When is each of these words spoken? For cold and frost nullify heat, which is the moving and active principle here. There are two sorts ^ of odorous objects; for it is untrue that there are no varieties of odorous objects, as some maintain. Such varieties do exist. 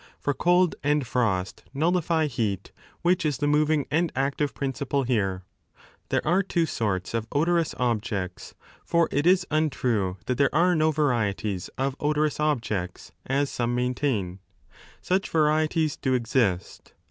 For 0.19 0.33
cold 0.33 0.73
and 0.83 1.05
frost 1.05 1.63
nullify 1.75 2.25
heat, 2.25 2.71
which 3.03 3.23
is 3.23 3.37
the 3.37 3.45
moving 3.45 3.85
and 3.91 4.11
active 4.15 4.55
principle 4.55 5.03
here. 5.03 5.43
There 6.09 6.27
are 6.27 6.41
two 6.41 6.65
sorts 6.65 7.11
^ 7.11 7.13
of 7.13 7.27
odorous 7.31 7.75
objects; 7.77 8.55
for 8.83 9.07
it 9.11 9.27
is 9.27 9.45
untrue 9.51 10.17
that 10.25 10.39
there 10.39 10.55
are 10.55 10.75
no 10.75 10.89
varieties 10.89 11.67
of 11.77 11.95
odorous 11.99 12.39
objects, 12.39 13.11
as 13.27 13.51
some 13.51 13.75
maintain. 13.75 14.39
Such 15.03 15.29
varieties 15.29 15.97
do 15.97 16.15
exist. 16.15 16.93